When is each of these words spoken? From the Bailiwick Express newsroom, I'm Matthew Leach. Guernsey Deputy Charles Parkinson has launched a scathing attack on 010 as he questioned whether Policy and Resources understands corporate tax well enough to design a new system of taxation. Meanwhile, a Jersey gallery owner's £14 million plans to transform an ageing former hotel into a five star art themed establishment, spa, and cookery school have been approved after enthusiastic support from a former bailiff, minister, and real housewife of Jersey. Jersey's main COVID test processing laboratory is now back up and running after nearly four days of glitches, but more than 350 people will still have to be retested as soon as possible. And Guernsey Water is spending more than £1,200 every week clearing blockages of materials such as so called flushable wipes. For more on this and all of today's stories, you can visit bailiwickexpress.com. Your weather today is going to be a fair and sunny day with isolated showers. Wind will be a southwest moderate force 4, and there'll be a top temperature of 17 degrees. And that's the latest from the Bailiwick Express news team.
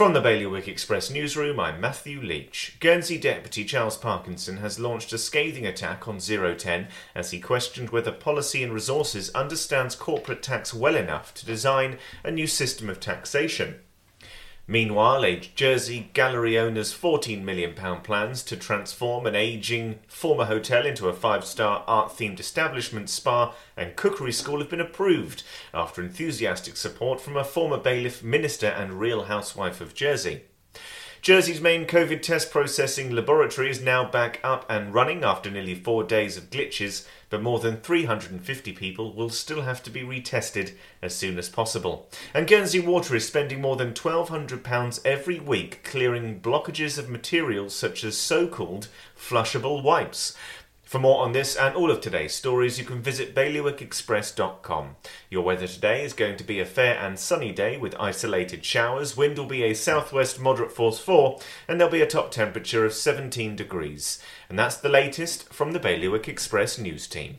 From 0.00 0.14
the 0.14 0.22
Bailiwick 0.22 0.66
Express 0.66 1.10
newsroom, 1.10 1.60
I'm 1.60 1.78
Matthew 1.78 2.22
Leach. 2.22 2.78
Guernsey 2.80 3.18
Deputy 3.18 3.66
Charles 3.66 3.98
Parkinson 3.98 4.56
has 4.56 4.78
launched 4.80 5.12
a 5.12 5.18
scathing 5.18 5.66
attack 5.66 6.08
on 6.08 6.20
010 6.20 6.88
as 7.14 7.32
he 7.32 7.38
questioned 7.38 7.90
whether 7.90 8.10
Policy 8.10 8.62
and 8.62 8.72
Resources 8.72 9.28
understands 9.34 9.94
corporate 9.94 10.42
tax 10.42 10.72
well 10.72 10.96
enough 10.96 11.34
to 11.34 11.44
design 11.44 11.98
a 12.24 12.30
new 12.30 12.46
system 12.46 12.88
of 12.88 12.98
taxation. 12.98 13.80
Meanwhile, 14.70 15.24
a 15.24 15.40
Jersey 15.56 16.10
gallery 16.12 16.56
owner's 16.56 16.94
£14 16.96 17.42
million 17.42 17.74
plans 17.74 18.44
to 18.44 18.56
transform 18.56 19.26
an 19.26 19.34
ageing 19.34 19.98
former 20.06 20.44
hotel 20.44 20.86
into 20.86 21.08
a 21.08 21.12
five 21.12 21.44
star 21.44 21.82
art 21.88 22.12
themed 22.12 22.38
establishment, 22.38 23.10
spa, 23.10 23.52
and 23.76 23.96
cookery 23.96 24.30
school 24.30 24.60
have 24.60 24.70
been 24.70 24.80
approved 24.80 25.42
after 25.74 26.00
enthusiastic 26.00 26.76
support 26.76 27.20
from 27.20 27.36
a 27.36 27.42
former 27.42 27.78
bailiff, 27.78 28.22
minister, 28.22 28.68
and 28.68 29.00
real 29.00 29.24
housewife 29.24 29.80
of 29.80 29.92
Jersey. 29.92 30.42
Jersey's 31.30 31.60
main 31.60 31.86
COVID 31.86 32.22
test 32.22 32.50
processing 32.50 33.12
laboratory 33.12 33.70
is 33.70 33.80
now 33.80 34.04
back 34.04 34.40
up 34.42 34.66
and 34.68 34.92
running 34.92 35.22
after 35.22 35.48
nearly 35.48 35.76
four 35.76 36.02
days 36.02 36.36
of 36.36 36.50
glitches, 36.50 37.06
but 37.28 37.40
more 37.40 37.60
than 37.60 37.76
350 37.76 38.72
people 38.72 39.12
will 39.12 39.30
still 39.30 39.62
have 39.62 39.80
to 39.84 39.90
be 39.90 40.02
retested 40.02 40.72
as 41.00 41.14
soon 41.14 41.38
as 41.38 41.48
possible. 41.48 42.08
And 42.34 42.48
Guernsey 42.48 42.80
Water 42.80 43.14
is 43.14 43.28
spending 43.28 43.60
more 43.60 43.76
than 43.76 43.94
£1,200 43.94 45.00
every 45.04 45.38
week 45.38 45.84
clearing 45.84 46.40
blockages 46.40 46.98
of 46.98 47.08
materials 47.08 47.76
such 47.76 48.02
as 48.02 48.18
so 48.18 48.48
called 48.48 48.88
flushable 49.16 49.84
wipes. 49.84 50.36
For 50.90 50.98
more 50.98 51.22
on 51.22 51.30
this 51.30 51.54
and 51.54 51.76
all 51.76 51.88
of 51.88 52.00
today's 52.00 52.34
stories, 52.34 52.76
you 52.76 52.84
can 52.84 53.00
visit 53.00 53.32
bailiwickexpress.com. 53.32 54.96
Your 55.30 55.44
weather 55.44 55.68
today 55.68 56.04
is 56.04 56.12
going 56.12 56.36
to 56.38 56.42
be 56.42 56.58
a 56.58 56.66
fair 56.66 56.98
and 56.98 57.16
sunny 57.16 57.52
day 57.52 57.76
with 57.76 57.94
isolated 58.00 58.64
showers. 58.64 59.16
Wind 59.16 59.38
will 59.38 59.46
be 59.46 59.62
a 59.62 59.72
southwest 59.72 60.40
moderate 60.40 60.72
force 60.72 60.98
4, 60.98 61.38
and 61.68 61.78
there'll 61.78 61.92
be 61.92 62.02
a 62.02 62.08
top 62.08 62.32
temperature 62.32 62.84
of 62.84 62.92
17 62.92 63.54
degrees. 63.54 64.20
And 64.48 64.58
that's 64.58 64.78
the 64.78 64.88
latest 64.88 65.52
from 65.52 65.70
the 65.70 65.78
Bailiwick 65.78 66.26
Express 66.26 66.76
news 66.76 67.06
team. 67.06 67.38